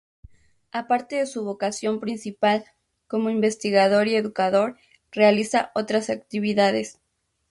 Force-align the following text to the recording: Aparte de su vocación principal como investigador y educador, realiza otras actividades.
Aparte 0.71 1.17
de 1.17 1.27
su 1.27 1.43
vocación 1.45 1.99
principal 1.99 2.65
como 3.05 3.29
investigador 3.29 4.07
y 4.07 4.15
educador, 4.15 4.79
realiza 5.11 5.69
otras 5.75 6.09
actividades. 6.09 6.97